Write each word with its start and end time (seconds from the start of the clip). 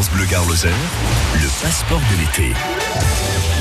France 0.00 0.16
Bleu 0.16 0.24
Gare 0.24 0.46
le 0.48 1.62
passeport 1.62 2.00
de 2.00 2.20
l'été. 2.22 2.54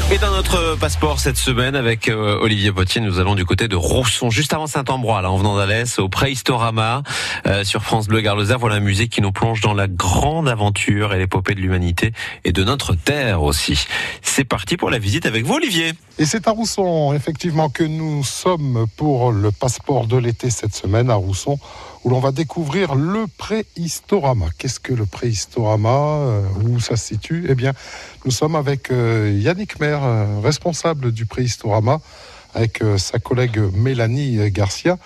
Et 0.10 0.18
dans 0.20 0.32
notre 0.32 0.78
passeport 0.80 1.20
cette 1.20 1.36
semaine 1.36 1.76
avec 1.76 2.08
euh, 2.08 2.40
Olivier 2.40 2.72
Potier, 2.72 3.02
nous 3.02 3.20
allons 3.20 3.36
du 3.36 3.44
côté 3.44 3.68
de 3.68 3.76
Rousson, 3.76 4.30
juste 4.30 4.54
avant 4.54 4.66
Saint-Ambrois, 4.66 5.22
là 5.22 5.32
en 5.32 5.36
venant 5.36 5.58
d'Alès, 5.58 6.00
au 6.00 6.08
Préhistorama, 6.08 7.04
euh, 7.46 7.66
sur 7.66 7.84
France 7.84 8.08
Bleu 8.08 8.22
Gare 8.22 8.38
Voilà 8.58 8.78
un 8.78 8.80
musée 8.80 9.10
qui 9.10 9.22
nous 9.22 9.34
plonge 9.34 9.60
dans 9.60 9.74
la 9.74 9.90
grande 9.90 10.48
aventure 10.48 11.14
et 11.14 11.20
l'épopée 11.20 11.56
de 11.56 11.60
l'humanité 11.60 12.14
et 12.46 12.54
de 12.54 12.64
notre 12.64 12.96
terre 12.96 13.44
aussi. 13.44 13.86
C'est 14.22 14.46
parti 14.46 14.78
pour 14.78 14.90
la 14.90 14.98
visite 14.98 15.26
avec 15.26 15.44
vous 15.44 15.56
Olivier. 15.56 15.92
Et 16.20 16.26
c'est 16.26 16.48
à 16.48 16.52
Rousson, 16.52 17.14
effectivement, 17.14 17.70
que 17.70 17.84
nous 17.84 18.24
sommes 18.24 18.86
pour 18.96 19.34
le 19.34 19.52
passeport 19.52 20.08
de 20.08 20.16
l'été 20.16 20.50
cette 20.50 20.74
semaine 20.74 21.10
à 21.10 21.16
Rousson 21.16 21.60
où 22.04 22.10
l'on 22.10 22.20
va 22.20 22.32
découvrir 22.32 22.96
le 22.96 23.26
préhistorama. 23.38 24.48
Qu'est-ce 24.58 24.80
que 24.80 24.94
le 24.94 25.06
préhistorama 25.06 25.90
euh, 25.90 26.42
Où 26.64 26.80
ça 26.80 26.96
se 26.96 27.08
situe? 27.08 27.46
Eh 27.50 27.56
bien, 27.56 27.74
nous 28.26 28.32
sommes 28.32 28.56
avec 28.56 28.92
euh, 28.92 29.38
Yannick 29.38 29.80
Mer, 29.80 30.04
euh, 30.04 30.40
responsable 30.42 31.12
du 31.12 31.26
préhistorama, 31.26 32.00
avec 32.56 32.82
sa 32.98 33.20
collègue 33.20 33.60
Mélanie 33.76 34.50
Garcia. 34.50 34.98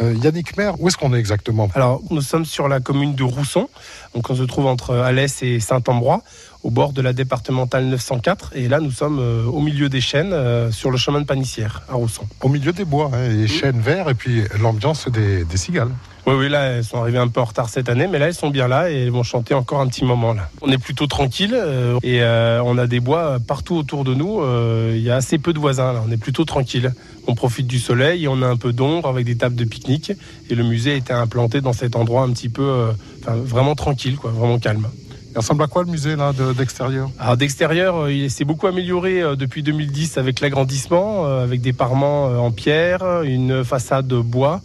Yannick 0.00 0.56
Mer, 0.56 0.80
où 0.80 0.88
est-ce 0.88 0.96
qu'on 0.96 1.12
est 1.12 1.18
exactement? 1.18 1.68
Alors, 1.74 2.00
nous 2.10 2.22
sommes 2.22 2.46
sur 2.46 2.68
la 2.68 2.80
commune 2.80 3.14
de 3.14 3.22
Rousson, 3.22 3.68
donc 4.14 4.30
on 4.30 4.34
se 4.34 4.42
trouve 4.44 4.64
entre 4.64 4.94
Alès 4.94 5.42
et 5.42 5.60
Saint-Ambrois, 5.60 6.22
au 6.62 6.70
bord 6.70 6.94
de 6.94 7.02
la 7.02 7.12
départementale 7.12 7.84
904. 7.84 8.52
Et 8.56 8.68
là, 8.68 8.80
nous 8.80 8.90
sommes 8.90 9.18
au 9.18 9.60
milieu 9.60 9.90
des 9.90 10.00
chênes, 10.00 10.34
sur 10.72 10.90
le 10.90 10.96
chemin 10.96 11.20
de 11.20 11.26
Panissière, 11.26 11.82
à 11.90 11.94
Rousson. 11.94 12.26
Au 12.40 12.48
milieu 12.48 12.72
des 12.72 12.86
bois, 12.86 13.10
hein, 13.12 13.28
les 13.28 13.48
chênes 13.48 13.80
verts 13.80 14.08
et 14.08 14.14
puis 14.14 14.42
l'ambiance 14.58 15.08
des, 15.08 15.44
des 15.44 15.56
cigales. 15.58 15.92
Oui, 16.26 16.34
oui, 16.34 16.48
là, 16.48 16.64
elles 16.64 16.84
sont 16.84 17.00
arrivées 17.00 17.18
un 17.18 17.28
peu 17.28 17.40
en 17.40 17.44
retard 17.44 17.68
cette 17.68 17.88
année, 17.88 18.08
mais 18.08 18.18
là, 18.18 18.26
elles 18.26 18.34
sont 18.34 18.50
bien 18.50 18.66
là 18.66 18.90
et 18.90 19.04
elles 19.04 19.12
vont 19.12 19.22
chanter 19.22 19.54
encore 19.54 19.80
un 19.80 19.86
petit 19.86 20.04
moment 20.04 20.32
là. 20.32 20.50
On 20.60 20.68
est 20.72 20.78
plutôt 20.78 21.06
tranquille 21.06 21.54
euh, 21.54 22.00
et 22.02 22.20
euh, 22.20 22.60
on 22.64 22.78
a 22.78 22.88
des 22.88 22.98
bois 22.98 23.38
partout 23.46 23.76
autour 23.76 24.02
de 24.02 24.12
nous. 24.12 24.40
Euh, 24.40 24.94
il 24.96 25.02
y 25.02 25.10
a 25.10 25.14
assez 25.14 25.38
peu 25.38 25.52
de 25.52 25.60
voisins 25.60 25.92
là. 25.92 26.02
On 26.04 26.10
est 26.10 26.16
plutôt 26.16 26.44
tranquille. 26.44 26.92
On 27.28 27.36
profite 27.36 27.68
du 27.68 27.78
soleil, 27.78 28.24
et 28.24 28.28
on 28.28 28.42
a 28.42 28.46
un 28.46 28.56
peu 28.56 28.72
d'ombre 28.72 29.08
avec 29.08 29.24
des 29.24 29.36
tables 29.36 29.54
de 29.54 29.64
pique-nique 29.64 30.12
et 30.50 30.54
le 30.56 30.64
musée 30.64 30.92
a 30.92 30.94
été 30.96 31.12
implanté 31.12 31.60
dans 31.60 31.72
cet 31.72 31.94
endroit 31.94 32.22
un 32.22 32.30
petit 32.30 32.48
peu, 32.48 32.88
vraiment 33.26 33.74
tranquille, 33.74 34.16
quoi, 34.16 34.30
vraiment 34.32 34.58
calme. 34.58 34.88
Il 35.32 35.38
ressemble 35.38 35.62
à 35.62 35.66
quoi 35.66 35.84
le 35.84 35.90
musée 35.90 36.16
là 36.16 36.32
d'extérieur? 36.56 37.10
Alors 37.18 37.36
d'extérieur, 37.36 38.08
il 38.10 38.30
s'est 38.30 38.44
beaucoup 38.44 38.68
amélioré 38.68 39.22
depuis 39.36 39.64
2010 39.64 40.18
avec 40.18 40.40
l'agrandissement, 40.40 41.24
avec 41.26 41.60
des 41.60 41.72
parements 41.72 42.26
en 42.26 42.50
pierre, 42.52 43.22
une 43.22 43.64
façade 43.64 44.08
bois. 44.08 44.60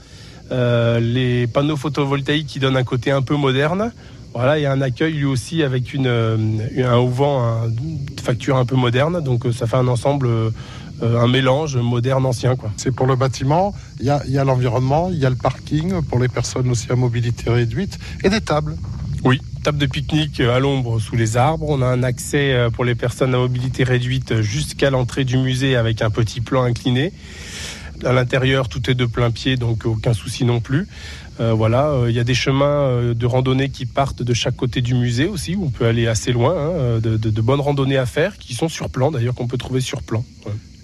Euh, 0.52 1.00
les 1.00 1.48
panneaux 1.48 1.78
photovoltaïques 1.78 2.48
qui 2.48 2.60
donnent 2.60 2.78
un 2.78 2.84
côté 2.84 3.12
un 3.12 3.22
peu 3.22 3.36
moderne. 3.36 3.94
Voilà, 4.34 4.60
il 4.60 4.62
y 4.62 4.66
a 4.66 4.72
un 4.72 4.82
accueil 4.82 5.14
lui 5.14 5.26
aussi 5.26 5.64
avec 5.64 5.94
une, 5.94 6.08
euh, 6.08 6.38
un 6.78 6.96
auvent, 6.96 7.22
une 7.22 8.20
facture 8.22 8.58
un 8.58 8.66
peu 8.66 8.76
moderne. 8.76 9.22
Donc 9.24 9.46
euh, 9.46 9.52
ça 9.52 9.68
fait 9.68 9.78
un 9.78 9.88
ensemble, 9.88 10.30
un 11.02 11.28
mélange 11.28 11.78
moderne-ancien. 11.78 12.56
C'est 12.76 12.94
pour 12.94 13.08
le 13.08 13.16
bâtiment, 13.16 13.74
il 14.00 14.06
y 14.06 14.38
a, 14.38 14.44
l'environnement, 14.44 15.10
il 15.12 15.20
y 15.20 15.26
a 15.26 15.30
le 15.30 15.36
parking 15.36 16.02
pour 16.04 16.20
les 16.20 16.28
personnes 16.28 16.70
aussi 16.70 16.92
à 16.92 16.96
mobilité 16.96 17.50
réduite 17.50 17.98
et 18.24 18.30
des 18.30 18.42
tables. 18.42 18.76
Oui, 19.24 19.40
table 19.64 19.78
de 19.78 19.86
pique-nique 19.86 20.40
à 20.40 20.60
l'ombre 20.60 21.00
sous 21.00 21.16
les 21.16 21.38
arbres. 21.38 21.66
On 21.70 21.82
a 21.82 21.86
un 21.86 22.04
accès 22.04 22.68
pour 22.74 22.86
les 22.86 22.96
personnes 22.96 23.34
à 23.36 23.38
mobilité 23.38 23.84
réduite 23.84 24.42
jusqu'à 24.42 24.90
l'entrée 24.90 25.24
du 25.24 25.38
musée 25.38 25.76
avec 25.76 26.02
un 26.02 26.10
petit 26.10 26.42
plan 26.42 26.64
incliné. 26.64 27.14
À 28.04 28.14
l'intérieur, 28.14 28.68
tout 28.68 28.90
est 28.90 28.96
de 28.96 29.06
plein 29.06 29.32
pied, 29.32 29.58
donc 29.58 29.86
aucun 29.86 30.14
souci 30.14 30.46
non 30.46 30.60
plus. 30.60 30.88
Euh, 31.40 31.54
voilà, 31.54 31.90
euh, 31.90 32.10
il 32.10 32.16
y 32.16 32.20
a 32.20 32.24
des 32.24 32.34
chemins 32.34 32.84
euh, 32.84 33.14
de 33.14 33.26
randonnée 33.26 33.70
qui 33.70 33.86
partent 33.86 34.22
de 34.22 34.34
chaque 34.34 34.56
côté 34.56 34.82
du 34.82 34.94
musée 34.94 35.28
aussi, 35.28 35.56
où 35.56 35.66
on 35.66 35.70
peut 35.70 35.86
aller 35.86 36.08
assez 36.08 36.32
loin, 36.32 36.56
hein, 36.56 37.00
de, 37.00 37.42
bonnes 37.42 37.62
randonnées 37.62 37.98
à 37.98 38.06
faire, 38.06 38.38
qui 38.38 38.54
sont 38.54 38.70
sur 38.70 38.90
plan 38.90 39.12
d'ailleurs, 39.12 39.34
qu'on 39.34 39.48
peut 39.48 39.58
trouver 39.58 39.82
sur 39.82 40.04
plan. 40.04 40.24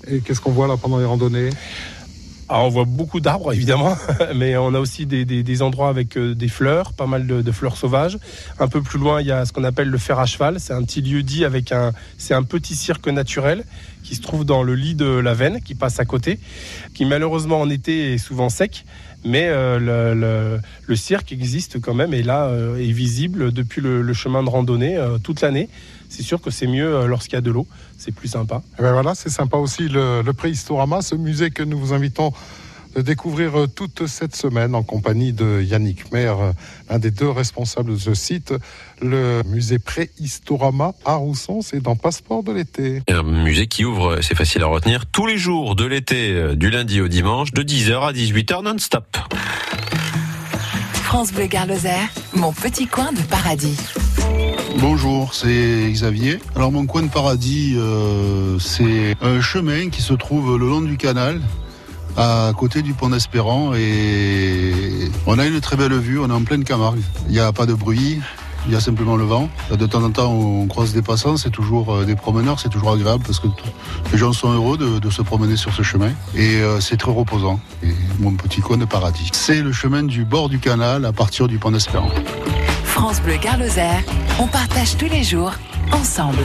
Et 0.09 0.19
qu'est-ce 0.19 0.41
qu'on 0.41 0.51
voit 0.51 0.67
là 0.67 0.77
pendant 0.77 0.99
les 0.99 1.05
randonnées? 1.05 1.49
On 2.50 2.70
voit 2.70 2.86
beaucoup 2.86 3.19
d'arbres 3.19 3.53
évidemment, 3.53 3.97
mais 4.35 4.58
on 4.58 4.74
a 4.74 4.80
aussi 4.80 5.06
des, 5.06 5.62
endroits 5.62 5.90
avec 5.90 6.18
euh, 6.18 6.34
des 6.34 6.47
fleurs, 6.47 6.94
pas 6.94 7.08
mal 7.08 7.28
de, 7.28 7.52
fleurs 7.52 7.78
sauvages. 7.78 8.18
Un 8.59 8.68
peu 8.68 8.81
plus 8.81 9.00
loin, 9.00 9.22
il 9.22 9.28
y 9.28 9.31
a 9.31 9.46
ce 9.46 9.53
qu'on 9.53 9.63
appelle 9.63 9.90
le 9.90 9.97
fer 9.97 10.19
à 10.19 10.25
cheval. 10.25 10.59
C'est 10.59 10.74
un 10.74 10.84
petit 10.84 11.02
lieu 11.02 11.24
dit 11.24 11.46
avec 11.46 11.72
un, 11.72 11.94
c'est 12.18 12.34
un 12.34 12.44
petit 12.44 12.75
cirque 12.75 13.07
naturel 13.07 13.63
qui 14.03 14.16
se 14.16 14.22
trouve 14.22 14.46
dans 14.46 14.63
le 14.63 14.75
lit 14.75 14.96
de 14.96 15.06
la 15.06 15.34
Veine, 15.34 15.62
qui 15.62 15.75
passe 15.75 16.00
à 16.00 16.06
côté, 16.06 16.40
qui 16.94 17.06
malheureusement 17.06 17.59
en 17.59 17.69
été 17.69 18.13
est 18.13 18.18
souvent 18.18 18.50
sec, 18.50 18.86
mais 19.25 19.47
euh, 19.50 20.59
le, 20.88 20.96
cirque 20.96 21.31
existe 21.31 21.81
quand 21.81 21.94
même 21.94 22.13
et 22.13 22.24
là 22.24 22.46
euh, 22.46 22.78
est 22.78 22.91
visible 22.91 23.52
depuis 23.52 23.81
le, 23.81 24.13
chemin 24.13 24.44
de 24.44 24.50
randonnée 24.50 24.97
toute 25.24 25.41
l'année 25.41 25.69
c'est 26.09 26.24
sûr 26.24 26.41
que 26.41 26.52
c'est 26.52 26.68
mieux 26.68 26.96
euh, 26.96 27.07
lorsqu'il 27.07 27.34
y 27.34 27.38
a 27.38 27.41
de 27.41 27.52
l'eau, 27.52 27.68
c'est 27.97 28.12
plus 28.12 28.28
sympa. 28.28 28.62
Eh 28.80 28.81
ben 28.81 28.94
voilà, 28.94 29.16
c'est 29.16 29.30
sympa 29.30 29.57
aussi 29.57 29.88
le, 29.88 30.22
le 30.22 30.34
Préhistorama, 30.34 31.02
ce 31.02 31.16
musée 31.16 31.52
que 31.52 31.63
nous 31.63 31.78
vous 31.78 31.94
invitons 31.94 32.31
de 32.96 33.02
découvrir 33.02 33.59
euh, 33.59 33.68
toute 33.68 34.08
cette 34.08 34.36
semaine 34.36 34.74
en 34.74 34.84
compagnie 34.84 35.34
de 35.34 35.62
Yannick 35.62 36.12
Maire, 36.12 36.40
euh, 36.40 36.52
un 36.90 37.00
des 37.00 37.12
deux 37.12 37.30
responsables 37.30 37.92
de 37.92 37.98
ce 37.98 38.14
site. 38.14 38.53
Le 39.02 39.44
musée 39.46 39.80
Préhistorama 39.80 40.94
à 41.06 41.16
Rousson, 41.16 41.62
c'est 41.62 41.81
dans 41.81 41.96
Passeport 41.96 42.44
de 42.44 42.53
l'été. 42.53 43.02
Un 43.08 43.24
musée 43.24 43.68
qui 43.68 43.86
ouvre, 43.86 44.20
c'est 44.22 44.36
facile 44.36 44.64
à 44.64 44.68
retenir, 44.68 45.06
tous 45.06 45.28
les 45.28 45.38
jours 45.38 45.75
de 45.75 45.86
l'été, 45.86 46.56
du 46.56 46.70
lundi 46.70 47.02
au 47.02 47.08
dimanche, 47.08 47.52
de 47.53 47.62
10h 47.62 48.09
à 48.09 48.14
18h 48.14 48.64
non-stop. 48.64 49.18
France 51.08 51.31
Bleu 51.31 51.46
Garloser, 51.46 51.90
mon 52.34 52.52
petit 52.52 52.86
coin 52.86 53.14
de 53.14 53.22
paradis. 53.22 53.78
Bonjour, 54.80 55.34
c'est 55.34 55.90
Xavier. 55.90 56.40
Alors 56.56 56.72
mon 56.72 56.86
coin 56.86 57.02
de 57.02 57.09
paradis, 57.09 57.75
euh, 57.78 58.59
c'est 58.59 59.16
un 59.22 59.40
chemin 59.42 59.90
qui 59.90 60.02
se 60.02 60.14
trouve 60.14 60.58
le 60.58 60.68
long 60.68 60.81
du 60.81 60.98
canal 60.98 61.42
à 62.17 62.51
côté 62.57 62.81
du 62.81 62.94
pont 62.94 63.09
d'Espérant 63.09 63.73
et 63.75 64.73
on 65.28 65.38
a 65.38 65.45
une 65.45 65.61
très 65.61 65.78
belle 65.78 65.94
vue, 65.94 66.19
on 66.19 66.29
est 66.29 66.33
en 66.33 66.44
pleine 66.44 66.63
Camargue. 66.63 67.01
Il 67.28 67.33
n'y 67.33 67.39
a 67.39 67.51
pas 67.51 67.67
de 67.67 67.73
bruit, 67.73 68.19
il 68.66 68.73
y 68.73 68.75
a 68.75 68.79
simplement 68.79 69.16
le 69.16 69.23
vent. 69.23 69.50
De 69.72 69.85
temps 69.85 70.03
en 70.03 70.09
temps, 70.09 70.31
on 70.31 70.67
croise 70.67 70.94
des 70.94 71.03
passants, 71.03 71.38
c'est 71.38 71.51
toujours 71.51 71.94
euh, 71.94 72.06
des 72.06 72.16
promeneurs, 72.16 72.59
c'est 72.59 72.69
toujours 72.69 72.91
agréable 72.91 73.23
parce 73.25 73.39
que 73.39 73.47
les 74.11 74.17
gens 74.17 74.33
sont 74.33 74.51
heureux 74.51 74.77
de, 74.77 75.09
se 75.09 75.22
promener 75.22 75.56
sur 75.56 75.73
ce 75.73 75.83
chemin 75.83 76.11
et 76.35 76.57
euh, 76.57 76.81
c'est 76.81 76.97
très 76.97 77.11
reposant. 77.11 77.59
Mon 78.19 78.33
petit 78.33 78.61
coin 78.61 78.77
de 78.77 78.85
paradis. 78.85 79.29
C'est 79.31 79.61
le 79.61 79.72
chemin 79.72 80.03
du 80.03 80.25
bord 80.25 80.50
du 80.50 80.59
canal 80.59 81.06
à 81.06 81.13
partir 81.13 81.47
du 81.47 81.59
pont 81.59 81.72
d'Espérant. 81.72 82.09
France 82.83 83.22
Bleu 83.22 83.38
Garloser, 83.38 84.03
on 84.39 84.47
partage 84.47 84.97
tous 84.97 85.09
les 85.09 85.23
jours 85.23 85.53
ensemble. 85.91 86.44